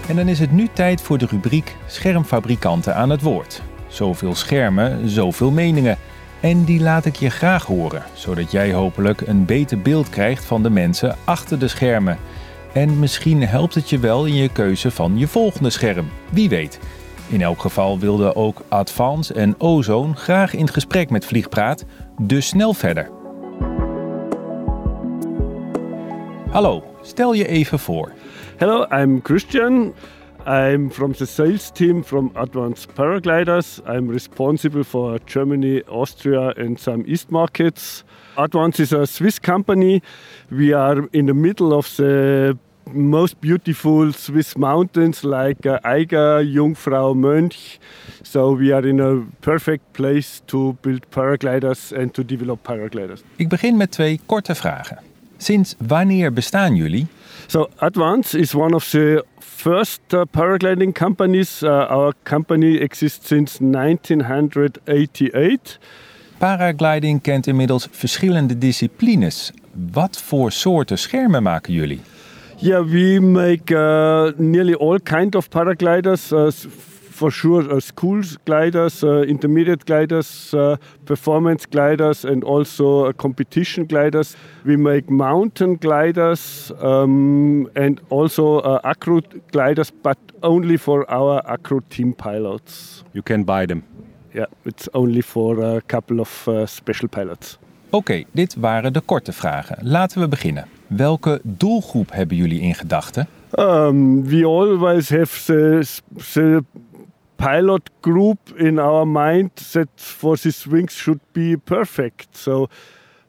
[0.09, 3.63] En dan is het nu tijd voor de rubriek Schermfabrikanten aan het woord.
[3.87, 5.99] Zoveel schermen, zoveel meningen.
[6.43, 10.63] En die laat ik je graag horen, zodat jij hopelijk een beter beeld krijgt van
[10.63, 12.19] de mensen achter de schermen.
[12.73, 16.09] En misschien helpt het je wel in je keuze van je volgende scherm.
[16.31, 16.81] Wie weet.
[17.29, 21.85] In elk geval wilden ook Advance en Ozone graag in gesprek met Vliegpraat,
[22.21, 23.11] dus snel verder.
[26.51, 28.13] Hallo, stel je even voor.
[28.57, 29.93] Hello, I'm Christian.
[30.47, 33.81] I'm from the sales team from Advanced Paragliders.
[33.87, 38.03] I'm responsible for Germany, Austria, and some East markets.
[38.37, 40.03] Advance is a Swiss company.
[40.51, 42.59] We are in the middle of the
[42.93, 47.79] most beautiful Swiss mountains like uh, Eiger, Jungfrau, Mönch.
[48.23, 53.23] So we are in a perfect place to build paragliders and to develop paragliders.
[53.37, 54.99] Ik begin met twee korte vragen.
[55.37, 57.07] Sinds wanneer bestaan jullie?
[57.53, 61.63] So Advance is one of the first uh, paragliding companies.
[61.63, 65.79] Uh, our company exists since 1988.
[66.39, 69.53] Paragliding kent inmiddels verschillende disciplines.
[69.93, 72.01] Wat voor soorten schermen maken jullie?
[72.57, 76.33] Yeah, we make uh, nearly all kind of paragliders.
[77.23, 84.35] For sure, uh, school gliders, uh, intermediate gliders, uh, performance gliders, and also competition gliders.
[84.65, 89.21] We make mountain gliders um, and also acro
[89.53, 93.05] gliders, but only for our acro team pilots.
[93.13, 93.85] You can buy them.
[94.35, 97.59] Yeah, it's only for a couple of special pilots.
[97.91, 99.79] Oké, okay, dit waren de korte vragen.
[99.83, 100.67] Laten we beginnen.
[100.87, 103.29] Welke doelgroep hebben jullie in gedachten?
[103.59, 105.87] Um, we always have the,
[106.33, 106.65] the
[107.43, 112.37] pilot group in our mind that for these wings should be perfect.
[112.37, 112.69] So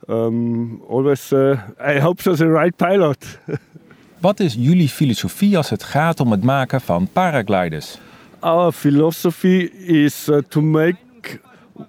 [0.08, 3.40] um, always, uh, I hope so the right pilot.
[4.22, 7.98] Wat is jullie filosofie als het gaat om het maken van paragliders?
[8.40, 11.40] Our philosophy is uh, to make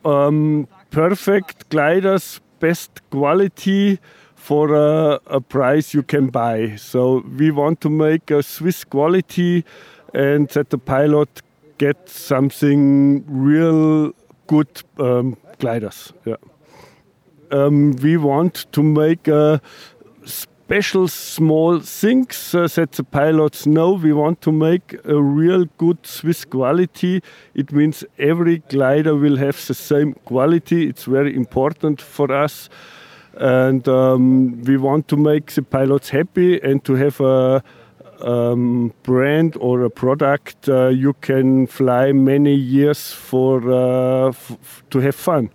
[0.02, 3.98] um, perfect gliders, best quality
[4.34, 6.72] for a, a, price you can buy.
[6.76, 9.64] So we want to make a Swiss quality
[10.12, 11.42] and that the pilot
[11.78, 14.12] get something real
[14.46, 16.12] good um, gliders.
[16.24, 16.36] Yeah.
[17.50, 19.60] Um, we want to make a
[20.24, 23.92] special small things uh, that the pilots know.
[23.92, 27.22] We want to make a real good Swiss quality.
[27.54, 30.88] It means every glider will have the same quality.
[30.88, 32.68] It's very important for us
[33.36, 37.62] and um, we want to make the pilots happy and to have a
[38.24, 44.32] um, brand or a product uh, you can fly many years for uh,
[44.88, 45.50] to have fun.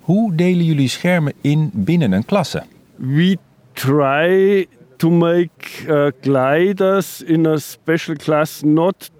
[0.00, 2.62] Hoe delen jullie schermen in binnen een klasse?
[2.96, 3.36] We
[3.72, 4.66] try
[4.96, 9.10] to make uh, gliders in a special class, not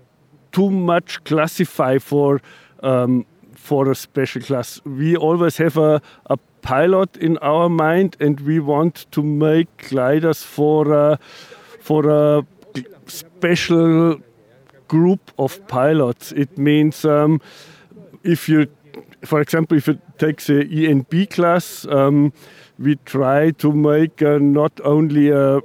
[0.51, 2.41] too much classify for
[2.83, 4.81] um, for a special class.
[4.85, 10.43] We always have a, a pilot in our mind, and we want to make gliders
[10.43, 11.19] for a,
[11.83, 12.47] for a
[13.07, 14.21] special
[14.87, 16.33] group of pilots.
[16.33, 17.41] It means um,
[18.23, 18.67] if you,
[19.25, 22.33] for example, if you take the ENB class, um,
[22.79, 25.61] we try to make uh, not only a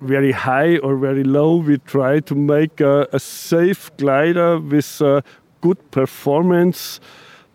[0.00, 5.20] very high or very low, we try to make a, a safe glider with uh,
[5.60, 7.00] good performance,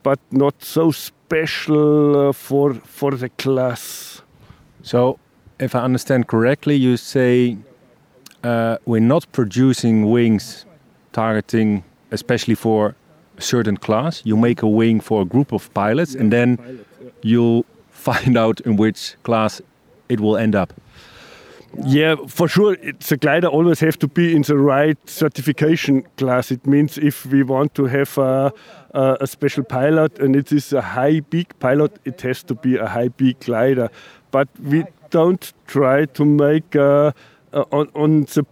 [0.04, 4.22] but not so special uh, for for the class.
[4.82, 5.18] So,
[5.64, 7.58] if I understand correctly, you say
[8.44, 10.66] uh, we're not producing wings
[11.12, 12.96] targeting, especially for
[13.38, 14.22] a certain class.
[14.26, 16.86] You make a wing for a group of pilots, and then
[17.22, 19.62] you'll find out in which class
[20.10, 20.74] it will end up.
[21.86, 22.76] Yeah, for sure.
[22.76, 26.52] The glider always have to be in the right certification class.
[26.52, 28.54] It means if we want to have a,
[28.94, 32.78] a, a special pilot and it is a high peak pilot, it has to be
[32.78, 33.90] a high peak glider.
[34.30, 37.12] But we don't try to make uh,
[37.54, 38.44] uh, on, on the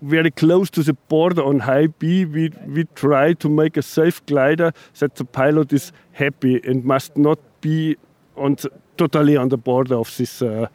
[0.00, 2.24] very close to the border on high B.
[2.24, 7.16] We we try to make a safe glider that the pilot is happy and must
[7.16, 7.96] not be
[8.36, 10.42] on the, totally on the border of this.
[10.42, 10.66] Uh,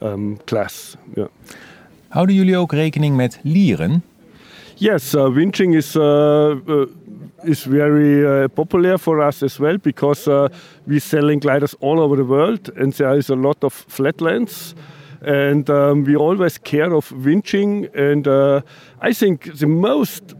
[0.00, 0.96] um, class.
[1.14, 1.26] Yeah.
[2.08, 4.02] Houden jullie ook rekening met lieren?
[4.74, 6.86] Yes, uh, winching is uh, uh,
[7.44, 10.48] is very uh, popular for us as well because uh,
[10.86, 14.74] we're selling gliders all over the world, and there is a lot of flatlands.
[15.20, 18.60] And um, we always care of winching, and uh,
[19.00, 20.34] I think the most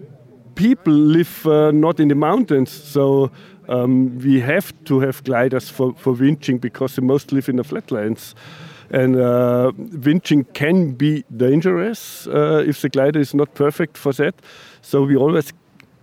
[0.55, 3.31] people live not in the mountains, so
[3.69, 7.65] um, we have to have gliders for, for winching because the most live in the
[7.65, 8.35] flatlands.
[8.91, 14.35] And uh, winching can be dangerous uh, if the glider is not perfect for that.
[14.81, 15.53] So we always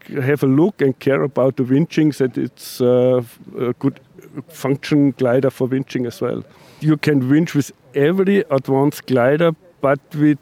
[0.09, 3.21] have a look and care about the winching that it's uh,
[3.59, 3.99] a good
[4.47, 6.43] function glider for winching as well.
[6.79, 10.37] You can winch with every advanced glider, but we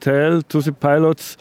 [0.00, 1.36] tell to the pilots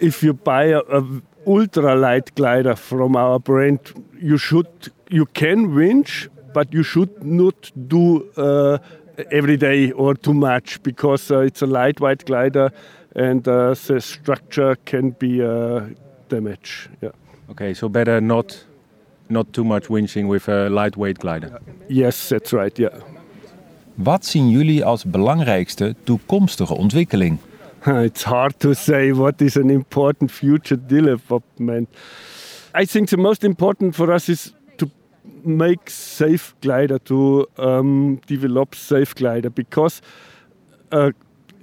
[0.00, 3.80] if you buy a, a ultra light glider from our brand,
[4.20, 4.66] you should
[5.08, 8.78] you can winch, but you should not do uh,
[9.30, 12.70] every day or too much because uh, it's a lightweight glider
[13.14, 15.40] and uh, the structure can be
[16.28, 16.88] damaged.
[17.00, 17.12] Yeah.
[17.50, 18.66] Okay, so better not
[19.28, 21.60] not too much winching with a lightweight glider.
[21.88, 22.78] Yes, that's right.
[22.78, 22.94] Yeah.
[23.94, 27.38] Wat zien jullie als belangrijkste toekomstige ontwikkeling?
[28.04, 31.88] It's hard to say what is an important future development.
[32.74, 34.86] I think the most important for us is to
[35.44, 40.00] make safe glider to um, develop safe glider because
[40.92, 41.10] uh,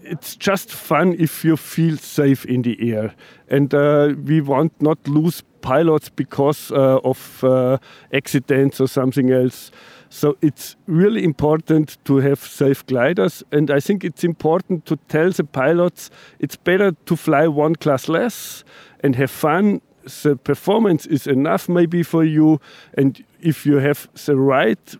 [0.04, 3.14] it's just fun if you feel safe in the air.
[3.50, 7.78] And uh, we want not lose pilots because uh, of uh,
[8.14, 9.72] accidents or something else.
[10.10, 13.44] So it's really important to have safe gliders.
[13.52, 18.08] And i think it's important to tell the pilots it's better to fly one class
[18.08, 18.64] less
[19.04, 19.82] and have fun.
[20.24, 22.60] The performance is enough maybe for you.
[22.98, 24.98] And if you have the right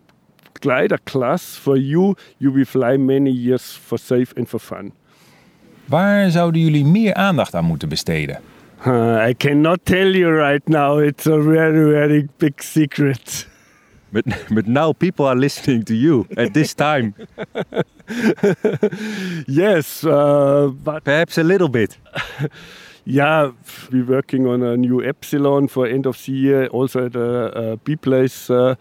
[0.64, 4.92] glider class for you, you will fly many years for safe and for fun.
[5.84, 8.38] Waar zouden jullie meer aandacht aan moeten besteden?
[8.86, 11.00] Uh, I cannot tell you right now.
[11.00, 13.48] It's a very, very big secret.
[14.12, 17.14] But, but now people are listening to you at this time.
[19.46, 21.98] yes, uh, but perhaps a little bit.
[23.06, 23.50] Yeah,
[23.92, 27.76] we're working on a new Epsilon for end of the year, also at a, a
[27.76, 28.48] B place.
[28.48, 28.76] Uh,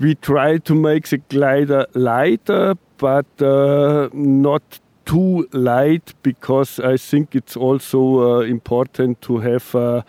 [0.00, 4.62] we try to make the glider lighter, but uh, not
[5.04, 10.02] too light because I think it's also uh, important to have uh,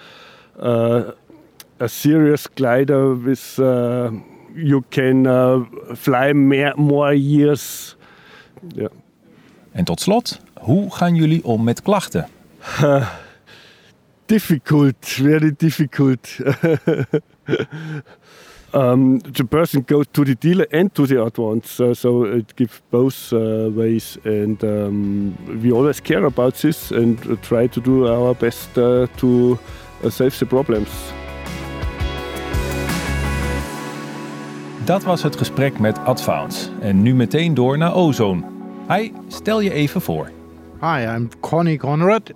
[1.80, 4.12] a serious glider with uh,
[4.56, 5.26] you can
[5.96, 7.96] fly more, more years.
[8.76, 8.92] Yeah.
[9.72, 12.28] En tot slot, hoe gaan jullie om met klachten?
[14.26, 16.38] difficult, very difficult.
[18.74, 22.82] um, the person goes to the dealer and to the advance, uh, so it gives
[22.90, 24.18] both uh, ways.
[24.24, 29.58] And um, we always care about this and try to do our best uh, to
[30.04, 30.90] uh, save the problems.
[34.86, 36.70] Dat was het gesprek met Advance.
[36.82, 38.44] En nu meteen door naar Ozone.
[38.90, 40.32] Hi, stel je even voor.
[40.82, 42.32] Hi, I'm Connie Conrad.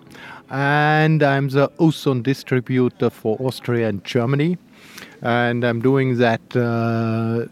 [0.50, 4.58] and I'm the ozone distributor for Austria and Germany.
[5.22, 7.46] And I'm doing that uh,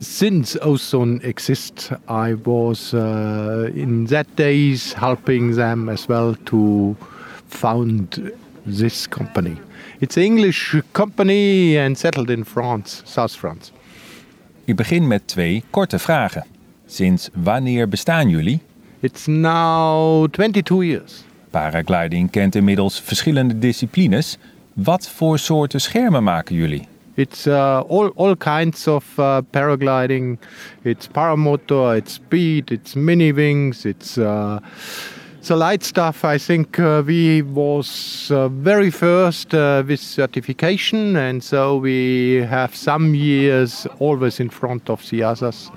[0.00, 1.90] since ozone exists.
[2.08, 6.96] I was uh, in that days helping them as well to
[7.48, 8.32] found
[8.66, 9.56] this company.
[10.00, 13.72] It's an English company and settled in France, South France.
[14.64, 16.46] Ik begin met twee korte vragen.
[16.86, 18.60] Sinds wanneer bestaan jullie?
[19.00, 21.24] It's now 22 years.
[21.50, 24.38] Paragliding kent inmiddels verschillende disciplines.
[24.74, 26.88] Wat voor soorten schermen maken jullie?
[27.14, 30.38] It's uh, all, all kinds of uh, paragliding.
[30.82, 34.56] It's paramotor, it's speed, it's mini wings, it's uh,
[35.46, 36.24] the light stuff.
[36.24, 42.74] I think uh, we was uh, very first uh, with certification, and so we have
[42.74, 45.70] some years always in front of the others.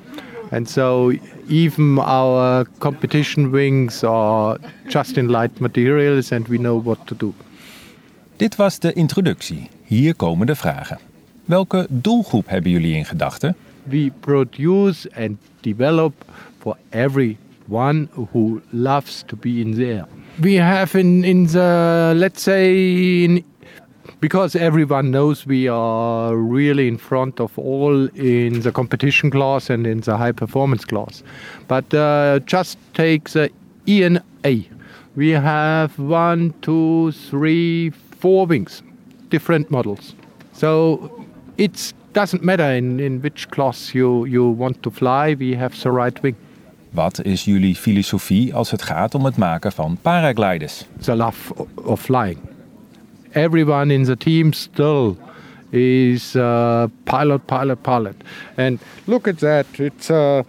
[0.52, 1.12] And so
[1.50, 4.58] even our competition wings are
[4.88, 7.34] just in light materials and we know what to do.
[8.38, 9.70] Dit was de introductie.
[9.84, 11.00] Hier komen de vragen.
[11.46, 13.56] Welke doelgroep hebben jullie in gedachten?
[13.84, 16.14] We produce and develop
[16.60, 20.06] for everyone who loves to be in there.
[20.36, 22.76] We have in, in the, let's say,
[23.24, 23.44] in,
[24.20, 29.86] because everyone knows we are really in front of all in the competition class and
[29.86, 31.24] in the high performance class.
[31.68, 33.50] But uh, just take the
[33.86, 34.64] ENA.
[35.16, 37.92] We have one, two, three,
[38.28, 38.82] four wings,
[39.30, 40.14] different models.
[40.54, 41.00] So
[41.56, 45.92] it doesn't matter in, in which class you, you want to fly, we have the
[45.92, 46.36] right wing.
[46.92, 50.86] Wat is jullie filosofie als het gaat om het maken van paragliders?
[51.02, 52.38] The love of flying.
[53.32, 55.16] Everyone in the team still
[55.70, 58.16] is uh, pilot, pilot, pilot.
[58.56, 59.66] And look at that.
[59.78, 60.40] It's uh,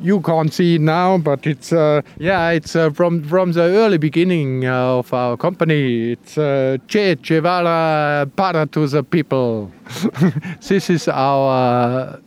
[0.00, 3.98] you can't see it now, but it's uh, yeah, it's uh, from from the early
[3.98, 6.12] beginning of our company.
[6.12, 9.70] It's uh, Che Guevara para to the people.
[10.68, 12.20] this is our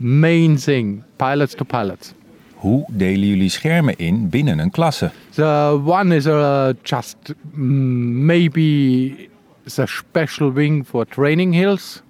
[0.00, 2.14] main thing, pilots to pilots.
[2.54, 5.10] Hoe delen jullie schermen in binnen een klasse?
[5.34, 7.16] The one is uh, just
[7.52, 9.28] mm, maybe
[9.64, 12.02] the special wing for training hills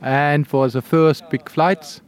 [0.00, 2.00] and for the first big flights.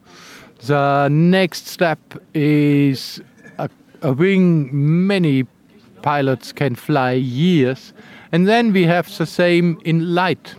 [0.66, 1.98] The next step
[2.34, 3.20] is
[3.58, 3.68] a,
[4.02, 4.70] a wing
[5.06, 5.44] many
[6.02, 7.92] pilots can fly years.
[8.30, 10.54] And then we have the same in light.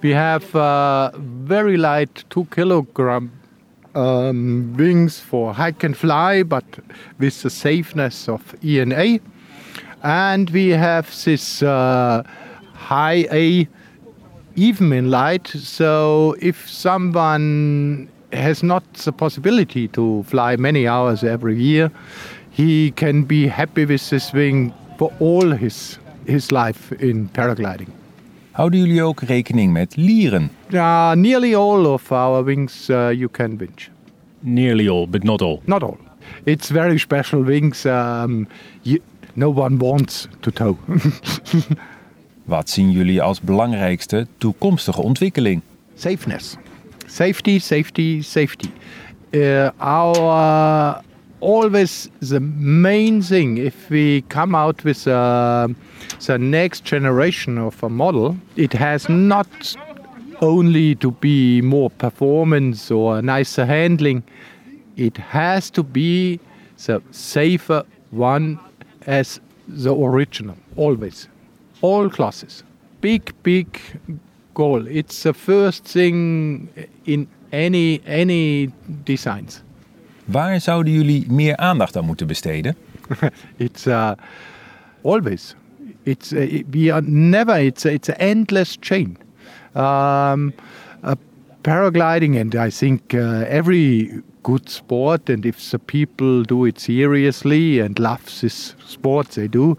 [0.00, 3.30] We have uh, very light two kilogram
[3.94, 6.64] um, wings for hike and fly, but
[7.18, 9.18] with the safeness of ENA.
[10.02, 12.22] And we have this uh,
[12.72, 13.68] high A
[14.56, 15.48] even in light.
[15.48, 21.90] So if someone has not the possibility to fly many hours every year,
[22.50, 27.88] he can be happy with this wing for all his his life in paragliding.
[28.50, 30.50] Houden jullie ook rekening met lieren?
[30.72, 33.90] Uh, nearly all of our wings uh, you can winch.
[34.40, 35.60] Nearly all, but not all.
[35.64, 35.98] Not all.
[36.44, 37.84] It's very special wings.
[37.84, 38.46] Um,
[38.82, 39.00] you,
[39.34, 40.76] no one wants to tow.
[42.44, 45.62] Wat zien jullie als belangrijkste toekomstige ontwikkeling?
[45.94, 46.56] Safeness.
[47.08, 48.70] Safety, safety, safety.
[49.34, 51.02] Uh, our
[51.40, 55.68] always the main thing if we come out with uh,
[56.26, 59.48] the next generation of a model, it has not
[60.40, 64.22] only to be more performance or nicer handling.
[64.96, 66.40] It has to be
[66.84, 68.58] the safer one
[69.06, 71.28] as the original, always.
[71.80, 72.62] All classes.
[73.00, 73.80] Big, big
[74.58, 74.86] goal.
[74.88, 76.68] It's the first thing
[77.04, 78.70] in any, any
[79.04, 79.62] designs.
[80.24, 82.76] Waar zouden jullie meer aandacht aan moeten besteden?
[83.56, 84.10] it's uh,
[85.02, 85.54] always.
[86.02, 87.64] It's uh, we are never.
[87.64, 89.16] It's it's an endless chain.
[89.74, 90.52] Um,
[91.02, 91.14] uh,
[91.62, 94.10] paragliding, and I think uh, every
[94.42, 99.76] good sport, and if the people do it seriously and love this sport, they do.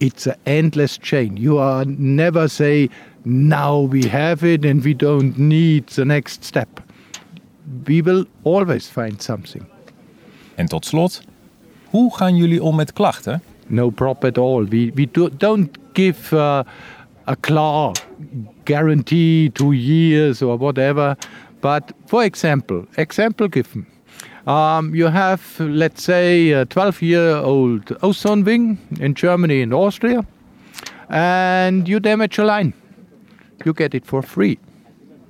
[0.00, 1.36] It's an endless chain.
[1.36, 2.88] You are never say
[3.24, 6.80] now we have it and we don't need the next step.
[7.86, 9.66] We will always find something.
[10.54, 11.22] En tot slot,
[11.90, 13.42] hoe gaan jullie om met klachten?
[13.66, 14.64] No problem at all.
[14.64, 16.62] We, we do, don't give uh,
[17.24, 17.92] a claw
[18.64, 21.16] guarantee two years or whatever.
[21.60, 23.86] But for example, example given.
[24.46, 30.26] Um, you have, let's say, a 12 year old ozone wing in Germany and Austria,
[31.08, 32.74] and you damage a line.
[33.64, 34.58] You get it for free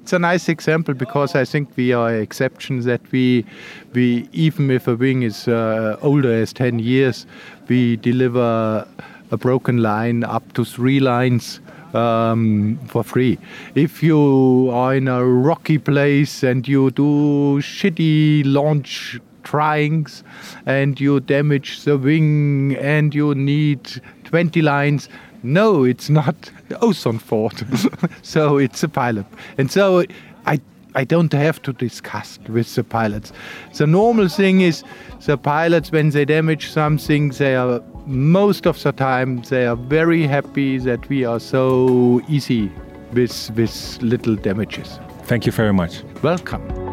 [0.04, 3.46] it's a nice example because I think we are exceptions that we,
[3.94, 7.24] we even if a wing is uh, older as 10 years,
[7.68, 8.86] we deliver
[9.30, 11.58] a broken line up to three lines
[11.94, 13.38] um, for free.
[13.74, 20.22] If you are in a rocky place and you do shitty launch tryings
[20.66, 25.08] and you damage the wing and you need 20 lines,
[25.44, 27.62] no, it's not ozone fault.
[28.22, 29.26] so it's a pilot.
[29.58, 30.04] And so
[30.46, 30.58] I
[30.96, 33.32] I don't have to discuss with the pilots.
[33.76, 34.84] The normal thing is
[35.26, 40.26] the pilots when they damage something, they are most of the time they are very
[40.26, 42.70] happy that we are so easy
[43.12, 44.98] with with little damages.
[45.26, 46.02] Thank you very much.
[46.22, 46.84] Welcome.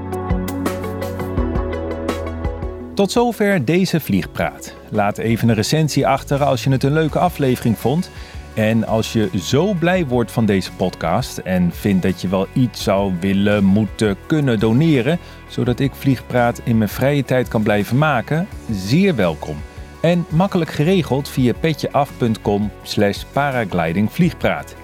[2.94, 4.74] Tot zover deze vliegpraat.
[4.90, 8.10] Laat even een recensie achter als je het een leuke aflevering vond.
[8.54, 12.84] En als je zo blij wordt van deze podcast en vindt dat je wel iets
[12.84, 18.48] zou willen, moeten, kunnen doneren, zodat ik Vliegpraat in mijn vrije tijd kan blijven maken,
[18.72, 19.58] zeer welkom.
[20.02, 24.76] En makkelijk geregeld via petjeaf.com slash paraglidingvliegpraat.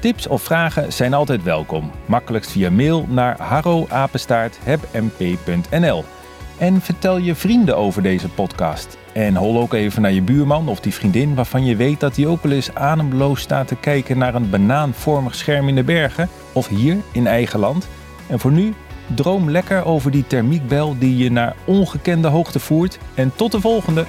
[0.00, 1.90] Tips of vragen zijn altijd welkom.
[2.06, 6.04] Makkelijkst via mail naar harroapenstaarthebmp.nl.
[6.58, 8.98] En vertel je vrienden over deze podcast.
[9.18, 12.26] En hol ook even naar je buurman of die vriendin waarvan je weet dat die
[12.26, 16.68] ook wel eens ademloos staat te kijken naar een banaanvormig scherm in de bergen of
[16.68, 17.88] hier in eigen land.
[18.26, 18.74] En voor nu,
[19.14, 22.98] droom lekker over die thermiekbel die je naar ongekende hoogte voert.
[23.14, 24.04] En tot de volgende!